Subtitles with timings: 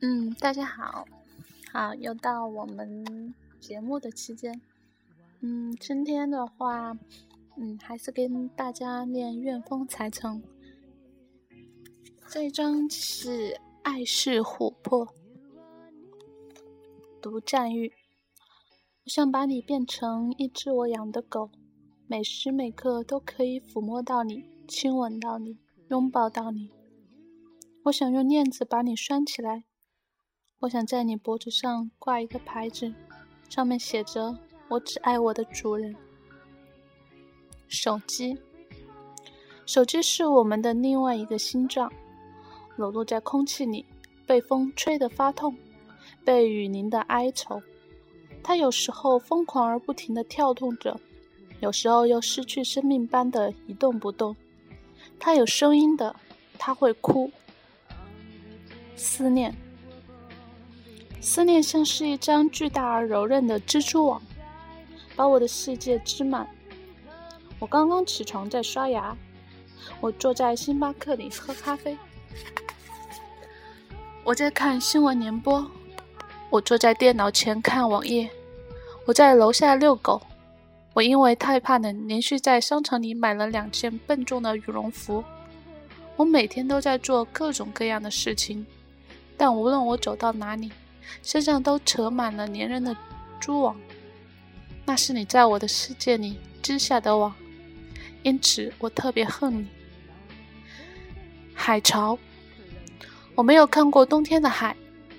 [0.00, 1.06] 嗯，大家好，
[1.72, 4.60] 好，又到我们节目的期间。
[5.40, 6.96] 嗯，今天的话，
[7.56, 10.42] 嗯，还是跟大家念《怨风才成》
[12.28, 13.30] 这一章是
[13.82, 15.06] 《爱是琥珀》，
[17.22, 17.92] 独占玉。
[19.04, 21.50] 我想把你变成一只我养的狗，
[22.06, 25.56] 每时每刻都可以抚摸到你，亲吻到你，
[25.88, 26.70] 拥抱到你。
[27.84, 29.64] 我想用链子把你拴起来。
[30.60, 32.92] 我想在你脖子上挂一个牌子，
[33.48, 34.38] 上面写着
[34.68, 35.96] “我只爱我的主人”。
[37.68, 38.36] 手机，
[39.64, 41.90] 手机是我们的另外一个心脏，
[42.76, 43.86] 裸露在空气里，
[44.26, 45.56] 被风吹得发痛，
[46.22, 47.62] 被雨淋得哀愁。
[48.42, 51.00] 它有时候疯狂而不停地跳动着，
[51.60, 54.36] 有时候又失去生命般的一动不动。
[55.18, 56.14] 它有声音的，
[56.58, 57.30] 它会哭。
[58.96, 59.54] 思念。
[61.20, 64.20] 思念像是一张巨大而柔韧的蜘蛛网，
[65.16, 66.46] 把我的世界织满。
[67.58, 69.16] 我刚刚起床在刷牙，
[70.00, 71.96] 我坐在星巴克里喝咖啡，
[74.22, 75.66] 我在看新闻联播，
[76.50, 78.28] 我坐在电脑前看网页，
[79.06, 80.20] 我在楼下遛狗。
[80.94, 85.22] 我因为太怕冷，连续在商场里买了两件笨重的羽绒服。
[86.16, 88.64] 我每天都在做各种各样的事情，
[89.36, 90.70] 但无论我走到哪里。
[91.22, 92.96] 身上都扯满了粘人的
[93.38, 93.76] 蛛网，
[94.86, 97.34] 那是你在我的世界里织下的网，
[98.22, 99.68] 因此我特别恨你。
[101.52, 102.18] 海潮，
[103.34, 104.74] 我没有看过冬天的海，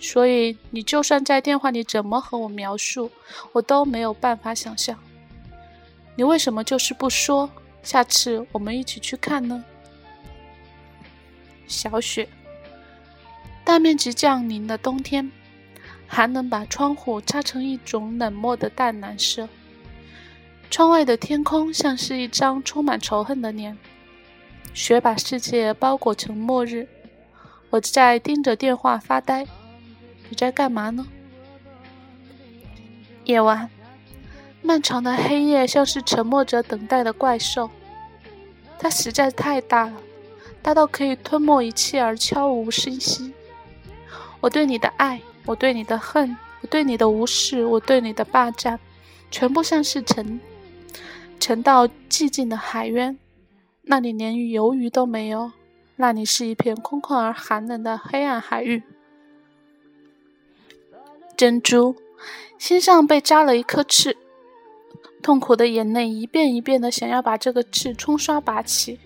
[0.00, 3.10] 所以你就算在电话里怎么和我描述，
[3.52, 4.98] 我都没有办法想象。
[6.18, 7.48] 你为什么就是不说？
[7.84, 9.64] 下次我们一起去看呢？
[11.68, 12.28] 小雪，
[13.62, 15.30] 大面积降临的冬天。
[16.08, 19.48] 寒冷把窗户擦成一种冷漠的淡蓝色，
[20.68, 23.78] 窗外的天空像是一张充满仇恨的脸。
[24.74, 26.88] 雪把世界包裹成末日。
[27.70, 29.46] 我在盯着电话发呆。
[30.28, 31.06] 你在干嘛呢？
[33.24, 33.70] 夜晚，
[34.68, 37.70] 漫长的黑夜像是沉默着等待的怪兽。
[38.78, 39.94] 它实在太大了，
[40.60, 43.32] 大到可以吞没一切而悄无声息。
[44.42, 45.22] 我对你的爱。
[45.46, 48.78] 我对你的恨，我对你的无视，我对你的霸占，
[49.30, 50.38] 全部像是沉
[51.40, 53.18] 沉到寂静的海渊，
[53.84, 55.52] 那里连鱿鱼都没有，
[55.96, 58.82] 那里是一片空旷而寒冷的黑暗海域。
[61.34, 61.96] 珍珠
[62.58, 64.18] 心上被扎了一颗刺，
[65.22, 68.98] 痛苦的眼泪一遍一遍的想要把这个刺冲刷拔起，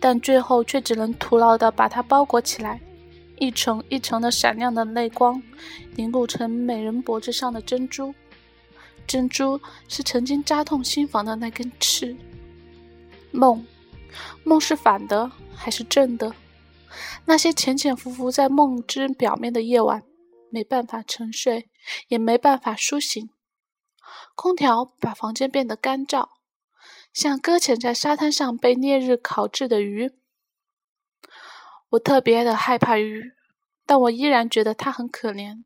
[0.00, 2.80] 但最后却只能徒劳的把它包裹起来。
[3.38, 5.42] 一层一层的闪亮的泪光，
[5.94, 8.14] 凝固成美人脖子上的珍珠。
[9.06, 12.16] 珍珠是曾经扎痛心房的那根刺。
[13.30, 13.66] 梦，
[14.42, 16.32] 梦是反的还是正的？
[17.26, 20.02] 那些潜潜伏伏在梦之表面的夜晚，
[20.48, 21.68] 没办法沉睡，
[22.08, 23.28] 也没办法苏醒。
[24.34, 26.30] 空调把房间变得干燥，
[27.12, 30.12] 像搁浅在沙滩上被烈日烤制的鱼。
[31.90, 33.32] 我特别的害怕鱼，
[33.86, 35.64] 但我依然觉得它很可怜。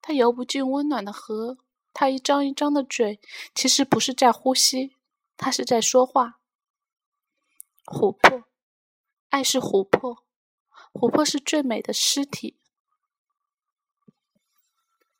[0.00, 1.58] 它游不进温暖的河，
[1.92, 3.20] 它一张一张的嘴，
[3.54, 4.96] 其实不是在呼吸，
[5.36, 6.40] 它是在说话。
[7.86, 8.44] 琥珀，
[9.30, 10.24] 爱是琥珀，
[10.92, 12.58] 琥珀是最美的尸体。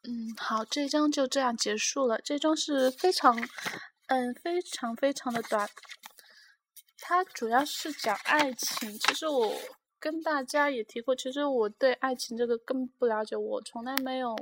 [0.04, 2.20] 嗯，好，这一章就这样结束了。
[2.20, 3.36] 这一章是非常，
[4.06, 5.68] 嗯，非常非常的短。
[6.98, 9.54] 它主要是讲爱情，其实我。
[10.00, 14.36] 跟大家也提过，其实我对爱情这个更不了解，我从来没有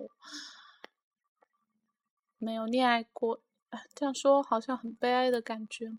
[2.38, 3.40] 没有恋爱过。
[3.94, 5.92] 这样说好像很悲哀的感觉。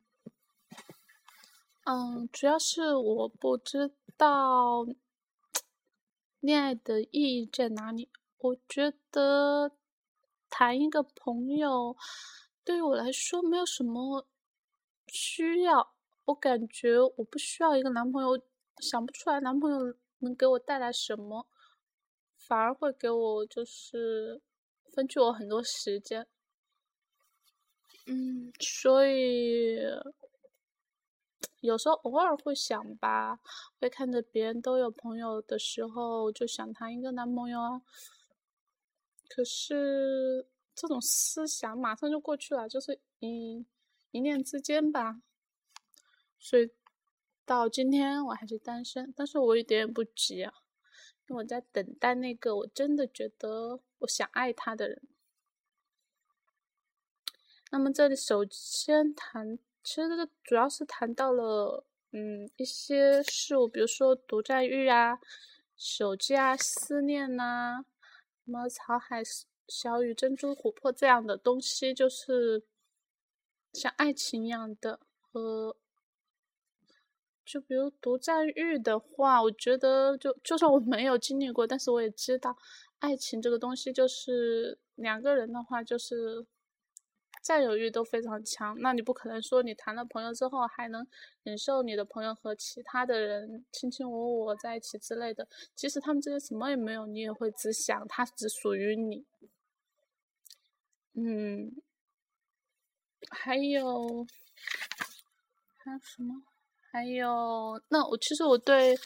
[1.86, 4.86] 嗯，主要是我不知道
[6.42, 8.10] 恋爱的意义在哪里。
[8.44, 9.72] 我觉得
[10.50, 11.96] 谈一个朋友
[12.66, 14.28] 对于我来说没有什么
[15.08, 15.94] 需要，
[16.26, 18.42] 我感觉我不需要一个男朋友。
[18.80, 21.48] 想不出来男朋友能给我带来什么，
[22.36, 24.42] 反而会给我就是
[24.92, 26.28] 分去我很多时间。
[28.08, 29.78] 嗯，所以
[31.62, 33.40] 有时候偶尔会想吧，
[33.80, 37.82] 会看着别人都有朋友的时候，就想谈一个男朋友啊。
[39.36, 40.46] 可是
[40.76, 43.66] 这种思想马上就过去了，就是一
[44.12, 45.24] 一念之间吧。
[46.38, 46.70] 所以
[47.44, 50.54] 到今天我还是单身，但是我一点也不急啊，
[51.28, 55.02] 因为我在等待那个我真的觉得我想爱他的人。
[57.72, 65.18] 那么这里首先谈，其实这主要是谈到了，嗯，一些事物，比如说独占欲啊、
[65.76, 67.84] 手机啊、思念呐，
[68.46, 69.22] 什么草海
[69.68, 72.64] 小雨、珍珠琥珀这样的东西，就是
[73.74, 75.00] 像爱情一样的。
[75.32, 75.76] 呃
[77.46, 82.58] 就比如独占欲的话，我觉得就就算我没有经历过，但是我也知道，
[83.00, 86.46] 爱情这个东西就是两个人的话，就是。
[87.44, 91.06] 占有欲都非常强，那你不可能说你谈了朋友之后还能
[91.44, 95.46] 忍受你的朋友和其他的人卿卿我我在一起之类的。
[95.76, 99.26] 即使他们之间什么也没有，你也会只想他只属于你。
[101.16, 101.76] 嗯，
[103.30, 104.26] 还有
[105.78, 106.44] 还有什么？
[106.92, 108.98] 还有，那我其实我对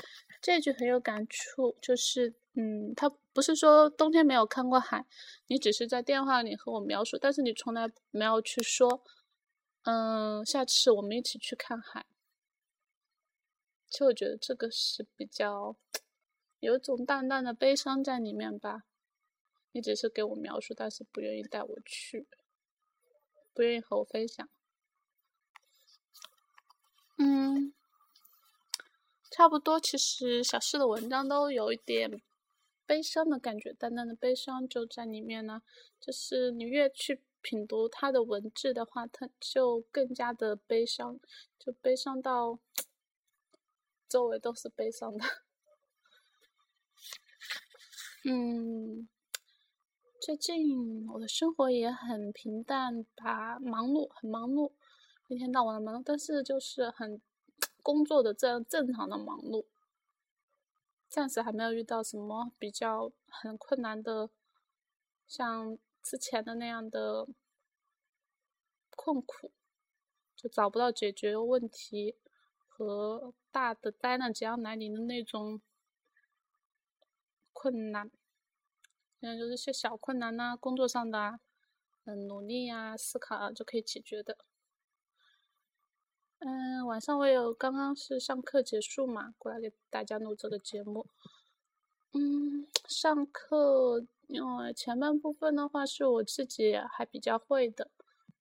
[0.41, 2.35] 这句很有感触，就是。
[2.59, 5.05] 嗯，他不是说冬天没有看过海，
[5.45, 9.03] 你只是在电话里和我描述，但是你从来没有去说，
[9.83, 12.07] 嗯，下次我们一起去看海。
[13.87, 15.75] 其实我觉得这个是比较
[16.59, 18.85] 有一种淡淡的悲伤在里面吧。
[19.73, 22.27] 你只是给我描述，但是不愿意带我去，
[23.53, 24.49] 不愿意和我分享。
[27.19, 27.71] 嗯，
[29.29, 32.19] 差不多，其实小四的文章都有一点。
[32.87, 35.61] 悲伤的感觉，淡淡的悲伤就在里面呢。
[35.99, 41.19] 就是你越去品读他的文字的话，他就更加的悲伤，
[41.59, 42.59] 就悲伤到
[44.07, 45.25] 周围都是悲伤的。
[48.23, 49.07] 嗯，
[50.21, 54.71] 最近我的生活也很平淡吧，忙碌，很忙碌，
[55.27, 57.21] 一天到晚的忙，但是就是很
[57.83, 59.65] 工作的这样正常的忙碌。
[61.17, 64.29] 暂时还没有遇到什么比较很困难的，
[65.27, 67.27] 像之前的那样的
[68.95, 69.51] 困苦，
[70.35, 72.15] 就找不到解决问题
[72.67, 75.59] 和大的灾难即将来临的那种
[77.51, 78.11] 困难。
[79.19, 81.39] 现在就是些小困难呐，工作上的，
[82.05, 84.37] 嗯，努力呀，思考啊就可以解决的。
[86.39, 91.07] 嗯，晚上我有刚刚是上课结束嘛，过来给大家录这个节目。
[92.13, 97.89] 嗯，上课因为前半部分的话是我自己还比较会的，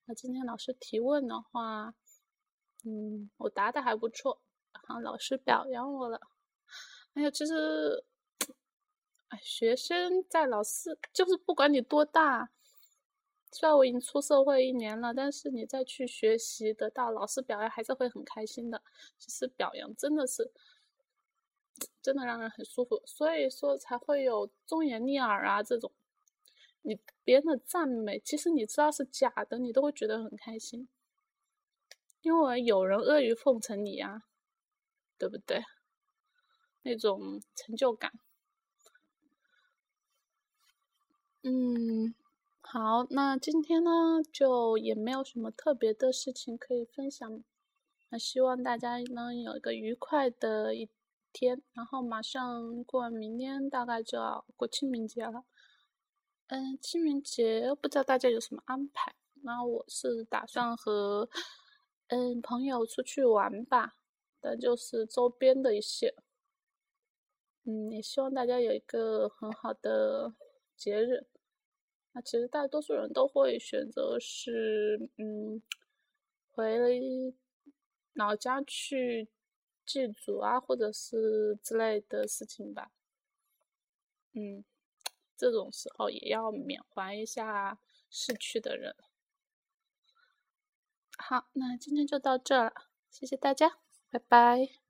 [0.04, 1.94] 那今天老师提问的话，
[2.84, 6.20] 嗯，我答的还不错，然后老师表扬我了。
[7.14, 8.04] 哎呀，其实，
[9.28, 12.50] 哎，学生在老师就是不管你多大。
[13.58, 18.82] 虽然我已经出社会一年了，但是你再去学习，得到老师表扬，还是会很开心的。
[19.19, 20.53] 其实表扬真的是，
[22.03, 25.91] 真的让人很舒服，所以说才会有忠言逆耳啊这种。
[26.82, 30.87] 你别人的赞美，其实你知道是假的，你都会觉得很开心，
[32.20, 34.23] 因为有人阿谀奉承你呀，
[35.17, 35.62] 对不对？
[36.82, 38.12] 那种成就感，
[41.43, 42.14] 嗯。
[42.68, 47.44] 好，那今天呢，就也没有什么特别的事情可以分享。
[48.08, 50.91] 那希望大家能有一个愉快的一
[51.32, 51.62] 天。
[51.74, 55.44] 然后马上过完明天，大概就要过清明节了。
[56.48, 59.14] 嗯，清明节不知道大家有什么安排？
[59.44, 61.31] 那我是打算和
[62.08, 63.94] 嗯朋友出去玩吧，
[64.41, 66.17] 但就是周边的一些。
[67.62, 70.34] 嗯，也希望大家有一个很好的
[70.76, 71.29] 节日。
[72.17, 75.61] 那其实大多数人都会选择是，嗯，
[76.49, 76.79] 回
[78.15, 79.29] 老家去
[79.85, 82.91] 祭祖啊，或者是之类的事情吧。
[84.32, 84.65] 嗯，
[85.37, 88.96] 这种时候也要缅怀一下逝去的人。
[91.19, 92.73] 好，那今天就到这了，
[93.11, 93.79] 谢谢大家，
[94.11, 94.85] 拜拜。